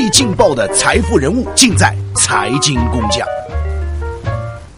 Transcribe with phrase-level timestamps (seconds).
[0.00, 3.28] 最劲爆的财富人物尽在财经工匠。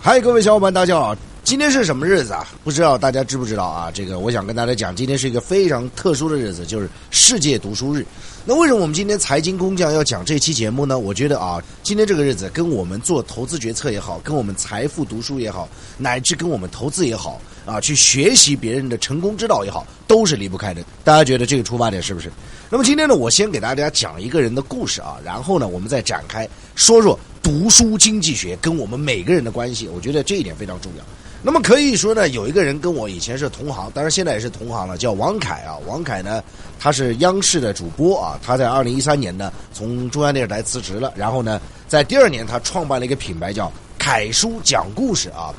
[0.01, 1.17] 嗨，各位小伙伴，大家好！
[1.45, 2.45] 今天是什么日子啊？
[2.65, 3.89] 不知道大家知不知道啊？
[3.89, 8.05] 这个我想跟大家讲，今天是一个非常特殊的日子，就是世界读书日。
[8.45, 10.99] 那为什么我们今天财经工匠要讲这期节目呢？
[10.99, 15.69] 我觉得啊，今天这个日子跟我们做投资决策也好，跟我们财富读书也好，
[15.99, 20.83] 乃至跟我们投资也好啊，去学习别人的成功之道也好，都是离不开的。
[21.05, 22.29] 大家觉得这个出发点是不是？
[22.73, 29.87] 那么今天呢，我先给大家讲一个人的故事啊，然后呢，我们再展开说说读书经济学跟我们每个人的关系。
[29.89, 31.05] 我觉得这一点非常重要。
[31.43, 35.77] 那么可以说呢，有一个人跟我以前是同行，当然现在也是同行了，叫王凯啊。
[35.87, 36.43] 王凯呢，
[36.81, 38.41] 他是央视的主播啊。
[38.43, 45.53] 他在二零一三年呢，从中央电视台辞职了，然后呢，在第二年他创办了一个品牌叫凯叔讲故事啊。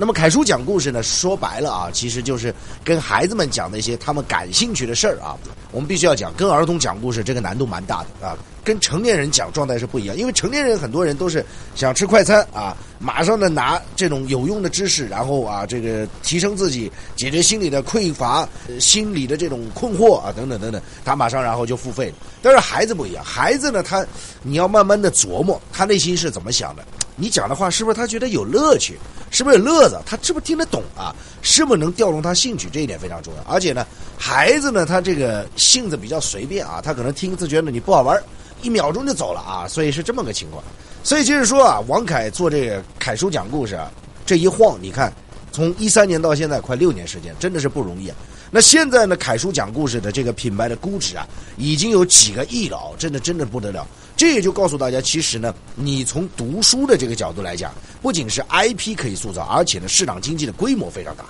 [0.00, 5.36] 那么凯叔讲故事呢，说白了啊，其实就是跟孩子们讲那些他们感兴趣的事儿啊。
[5.72, 8.38] 我们必须要讲，跟儿童讲故事这个难度蛮大的啊。
[8.64, 22.14] 跟成年人讲状态是不一样，因为成年人很多人都是想吃快餐啊，马上呢拿这种有用的知识，然后啊这个提升自己，解决心理的匮乏、心理的这种困惑啊等等等等，他马上然后就付费了。
[22.42, 24.06] 但是孩子不一样，孩子呢他
[24.42, 26.84] 你要慢慢的琢磨他内心是怎么想的，
[27.16, 28.98] 你讲的话是不是他觉得有乐趣，
[29.30, 33.42] 是不是有乐子，他是不是听得懂啊，是不是能调动他兴趣，这一点非常重要。
[33.50, 33.86] 而且呢，
[34.18, 38.20] 孩子呢他这个性子比较随便啊，他可能听一次觉得你不好玩。
[38.62, 40.62] 一秒钟就走了啊，所以是这么个情况。
[41.02, 43.90] 所以就是说啊，王凯做这个凯叔讲故事啊，
[44.26, 45.12] 这一晃，你看，
[45.52, 48.16] 从一三年到现在快六年时间，真的是不容易啊。
[48.50, 53.86] 那现在呢，凯叔讲故事的这个品牌的估值啊，已经有几个亿了，真的真的不得了。
[54.16, 57.72] 这也就告诉大家，其实呢，你从读书的这个角度来讲，
[58.02, 61.24] 不仅是 IP 可以塑造，而且呢，市场经济的规模非常大。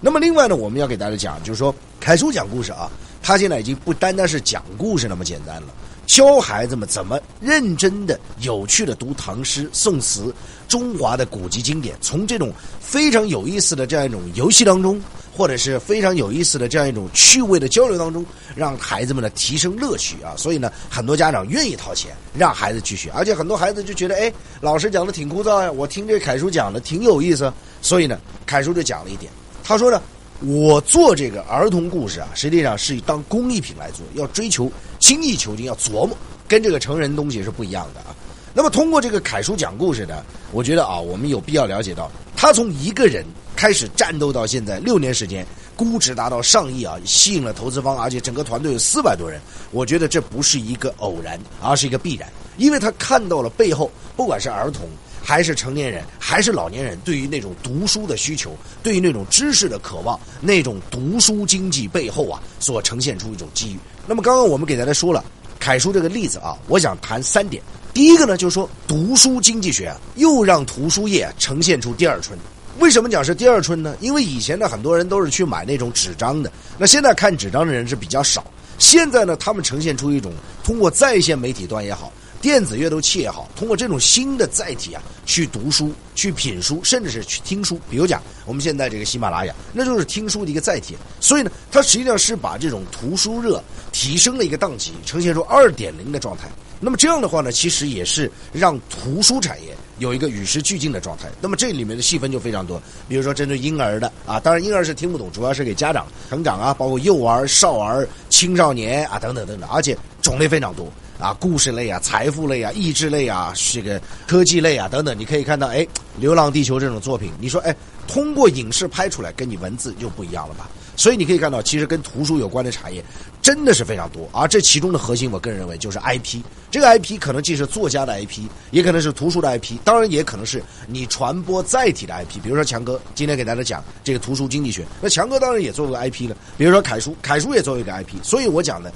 [0.00, 2.90] 那么另外呢，我们要给大家讲，就是说凯叔讲故事啊，
[3.22, 5.68] 他现在已经不单单是讲故事那么简单了。
[6.12, 10.30] 教孩子们怎么认真的、有趣的读唐诗、宋词、
[10.68, 15.00] 中华的古籍经典，从这种非常有意思的这样一种游戏当中，
[15.34, 18.22] 或者是非常有意思的这样一种趣味的交流当中，
[18.54, 20.34] 让孩子们呢提升乐趣啊！
[20.36, 24.30] 所以呢，很多家长愿意掏钱让孩子去学，而且很多孩子就觉得，哎，
[24.60, 27.50] 老师讲的挺枯燥呀，我听这凯叔讲的挺有意思，
[27.80, 29.32] 所以呢，凯叔就讲了一点，
[29.64, 30.02] 他说呢。
[30.44, 36.16] 我做这个儿童故事啊，实际上是当工艺品来做，要追求精益求精，要琢磨，
[36.48, 38.06] 跟这个成人东西是不一样的啊。
[38.52, 49.40] 那么通过这个凯叔讲故事呢，我觉得啊，我们有必要了解到，他从一个人开始战斗到现在六年时间，估值达到上亿啊，吸引了投资方，而且整个团队有四百多人。
[49.70, 54.88] 我觉得这不是一个偶然，而是一个必然，因为他看到了背后，不管是儿童。
[55.22, 63.78] 还是成年人，还是老年人，对于那种读书的需求，对于那种知识的渴望，那种读书经济背后啊，所呈现出一种机遇。
[64.06, 65.24] 那么刚刚我们给大家说了
[65.58, 67.62] 凯叔这个例子啊，我想谈三点。
[67.94, 72.36] 第一个呢，就是说读书经济学啊，又让图书业呈现出第二春。
[72.78, 73.94] 为什么讲是第二春呢？
[74.00, 78.44] 因为以前呢，很多人都是去买那种纸张的，那现在看纸张的人是比较少。
[78.78, 80.32] 现在呢，他们呈现出一种
[80.64, 82.10] 通过在线媒体端也好。
[82.42, 87.78] 电子阅读器也好，通过这种新的载体啊，去读书、去品书，甚至是去听书。
[87.88, 90.96] 比如讲，我们现在这个喜马拉雅，那就是听书的一个载体。
[91.20, 96.50] 所以呢，它实际上是把这种图书热提升了一个档级，呈现出二点零的状态。
[96.80, 101.28] 那么这样的话呢，其实也是让图书产业有一个与时俱进的状态。
[101.40, 110.90] 那么这里面的细分就非常多，比如说针对婴儿的啊，当然婴儿是听不懂，主要是给家长成长啊，包括幼儿、少儿、青少年啊等等等等，而且种类非常多。
[111.22, 115.78] 啊，故事类啊，财富类啊，益智类啊，这个科技类啊等等，你可以看到，哎，
[116.18, 117.74] 《流浪地球》这种作品，你说，哎，
[118.08, 120.68] 通过影视拍出来，跟你文字就不一样了吧？
[120.96, 123.02] 所以你可以看到，其实跟图书有关的产业
[123.40, 124.28] 真的是非常多。
[124.32, 126.42] 而这其中的核心，我个人认为就是 IP。
[126.70, 128.40] 这个 IP 可能既是作家的 IP，
[128.72, 132.42] 也可能是图书的 IP，当然也可能是你传播载体的 IP。
[132.42, 136.36] 比如说强哥今天给大家讲这个图书经济学，那强哥当然也作为 IP 了。
[136.58, 138.22] 比如说凯叔，凯叔也作为一个 IP。
[138.22, 138.92] 所以我讲的。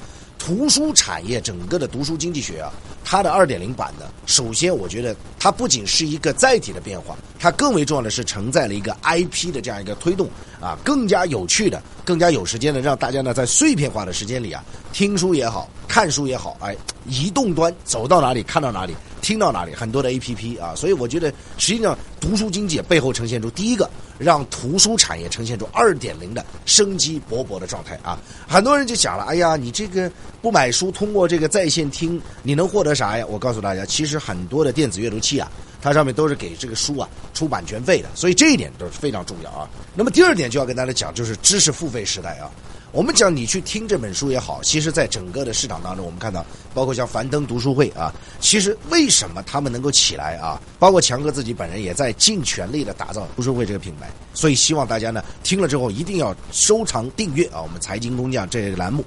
[0.47, 2.71] 图书产业整个的读书经济学啊，
[3.09, 10.29] 它的二点零版呢，首先我觉得它不仅是一个载体的变化，它更为重要的是承载了一个 IP 的这样一个推动
[10.61, 16.77] 啊，更加有趣的、更加有时间的，让大家呢在碎片化的时间里啊，听书也好看书也好，哎，
[17.09, 18.93] 移动端走到哪里看到哪里。
[19.23, 28.21] 听到哪里很多的 A P P 啊，所以我觉得实际上读书经济背后呈现出第一个让图书产业呈现出二点零的生机勃勃的状态啊。
[28.47, 30.09] 很多人就想了，哎呀，你这个
[30.41, 33.25] 不买书，通过这个在线听，你能获得啥呀？
[33.29, 35.49] 我告诉大家，其实很多的电子阅读器啊，
[35.81, 39.69] 它上面都是给这个书啊出版权费的，所以这一点都是非常重要啊。
[39.95, 42.51] 那么第二点就要跟大家讲，就是知识付费时代啊。
[42.93, 48.11] 我们讲你去听这本书也好，其实在整个的市场当中，我们看到，包括像樊登读书会啊，
[48.41, 50.59] 其实为什么他们能够起来啊？
[50.79, 59.05] 包括强哥自己本人也在尽全力的打造读书会这个品牌，所以希望大家呢听了之后一定要收藏订阅啊，我们财经工匠这个栏目。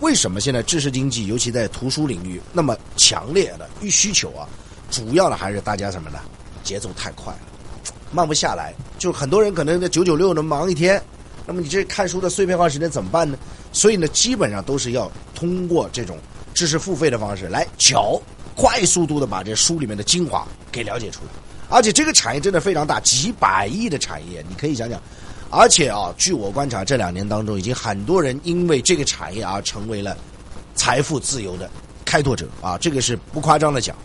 [0.00, 4.48] 为什么现在知识经济，尤其在图书领域那么强烈的需求啊？
[4.90, 6.18] 主要的还是大家什么呢？
[6.62, 7.40] 节奏太快了，
[8.12, 8.72] 慢不下来。
[8.98, 11.02] 就很多人可能在九九六能忙一天。
[11.46, 13.36] 那么你这看书的碎片化时间怎么办呢？
[13.72, 16.18] 所以呢，基本上都是要通过这种
[16.54, 18.20] 知识付费的方式来缴，
[18.54, 21.30] 快速度的把这书里面的精华给了解出来。
[21.70, 25.00] 而且这个产业真的非常大，几百亿的产业，你可以想想。
[25.50, 30.16] 而且啊，据我观察，这两年当中，已经很多人因为这个产业而成为了
[30.74, 31.68] 财富自由的
[32.04, 33.96] 开拓者啊，这个是不夸张的讲。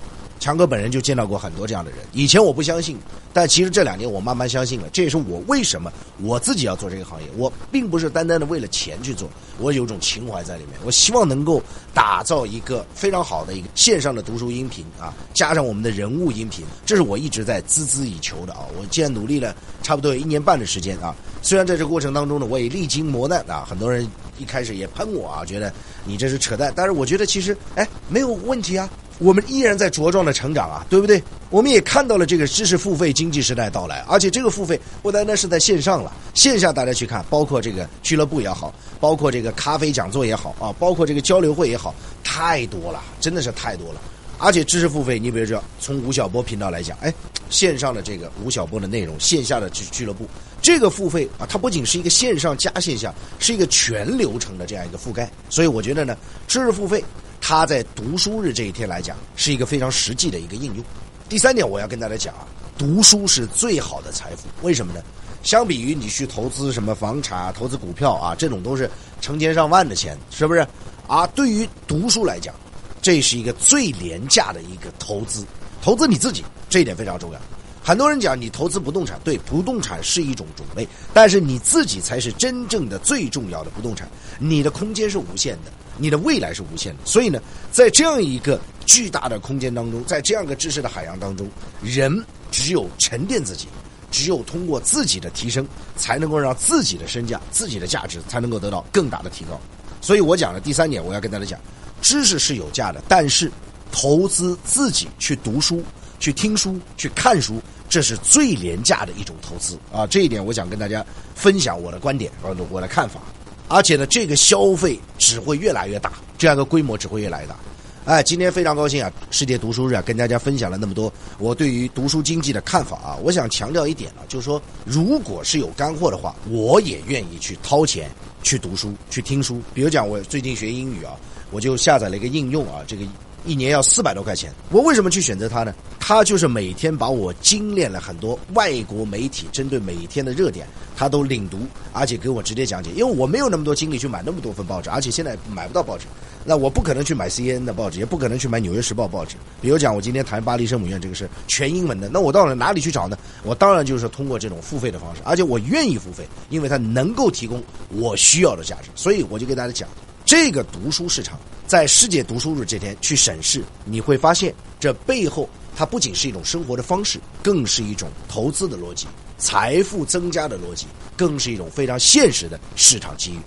[0.44, 2.98] 强哥本人就见到过很多这样的人，以前我不相信，
[3.32, 4.90] 但其实这两年我慢慢相信了。
[4.92, 5.90] 这也是我为什么
[6.22, 7.30] 我自己要做这个行业。
[7.38, 10.74] 我并不是单单的为了钱去做，我有种情怀在里面。
[10.84, 11.64] 我希望能够
[11.94, 18.66] 打造一个非常好的一个线上的读书音频啊，加上我们的人物音频，这是我一直在孜孜以求的啊。
[18.78, 24.06] 我既然努力了差不多有一年半的时间啊，虽然在这过程当中呢，我也历经磨难啊，很多人
[24.38, 25.72] 一开始也喷我啊，觉得
[26.04, 28.90] 你这是扯淡，但是我觉得其实哎没有问题啊。
[29.20, 31.22] 我们依然在茁壮的成长啊，对不对？
[31.50, 41.94] 我们也看到了这个知识付费经济时代到来，而且这个付费不单单是在线上了，线下大家去看，包括这个俱乐部也好，包括这个咖啡讲座也好啊，包括这个交流会也好，
[42.24, 44.02] 太多了，真的是太多了。
[44.40, 47.14] 而且知识付费，你比如说从吴晓波频道来讲，哎，
[47.50, 50.28] 线上的这个吴晓波的内容，线下的俱俱乐部，
[50.60, 55.32] 这个付费啊，它不仅是一个线上加线下，是一个全流程的这样一个覆盖。
[55.50, 56.18] 所以我觉得呢，
[56.48, 57.02] 知识付费。
[57.46, 60.86] 它在读书日这一天来讲，是一个非常实际的一个应用。
[61.28, 62.48] 第三点，我要跟大家讲啊，
[62.78, 64.48] 读书是最好的财富。
[64.62, 65.02] 为什么呢？
[65.44, 70.66] 相比于你去投资什么房产、投资股票啊，这种都是成千上万的钱，是不是？
[71.06, 72.56] 啊，对于读书来讲，
[73.02, 75.46] 这是一个最廉价的一个投资。
[75.82, 77.40] 投资你自己，这一点非常重要。
[77.84, 84.10] 很多人讲你投资不动产，对，不动产是一种种类，但是你自己才是真正的最重要的不动产。
[84.40, 85.72] 你的空间是无限的。
[85.96, 87.40] 你的未来是无限的，所以呢，
[87.72, 91.48] 在这样一个巨大的空间当中，在这样一个知识的海洋当中，
[91.84, 93.68] 人只有沉淀自己，
[94.10, 99.62] 只有通过自己的提升，才能够让自己的身价、自己的价值才能够得到更大的提高。
[100.02, 101.60] 所以我讲的第三点，我要跟大家讲，
[102.02, 103.52] 知识是有价的，但是
[103.92, 105.84] 投资自己去读书、
[106.24, 110.08] 去听书、去看书，这是最廉价的一种投资啊！
[110.08, 111.06] 这一点，我想跟大家
[111.36, 113.20] 分享我的观点和我的看法。
[113.68, 117.58] 而且呢，这个消费只会越来越大，这样的规模只会越来越大。
[118.06, 123.18] 哎，今天非常高兴啊，世界读书日啊，跟大家分享了那么多我对于读书经济的看法啊。
[123.22, 128.10] 我想强调一点呢，就是说，如果是有干货的话，我也愿意去掏钱
[128.42, 129.62] 去读书、去听书。
[129.74, 131.18] 比如讲，我最近学英语啊，
[131.52, 133.04] 我就下载了一个应用啊，这个。
[133.46, 135.74] 一年要四百多块钱，我为什么去选择它呢？
[136.00, 141.60] 它就是每天把我精炼了很多外国媒体针对每天的热点，它都领读，
[141.92, 142.90] 而且给我直接讲解。
[142.92, 146.06] 因为我没有那么多精力去买那么多份报纸，而且现在买不到报纸，
[146.46, 149.36] 那我不可能去买 C N 的报纸，也不可能去买纽约时报报纸。
[149.62, 153.18] 比如讲，我今天谈巴黎圣母院这个事全英文的，那我到了哪里去找呢？
[153.44, 159.88] 我当然就是通过这种付费的方式，而且我愿意付费，因为它能够提供我需要的价值，所以我就给大家讲。
[160.36, 169.06] 这个读书市场在世界读书日这天去审视，你会发现这背后它不仅是一种生活的方式，更是一种投资的逻辑、
[169.38, 173.38] 财富增加的逻辑，更是一种非常现实的市场机遇。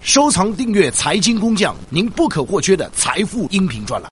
[0.00, 4.08] 收藏订阅财经工匠，您不可或缺的财富音频专栏。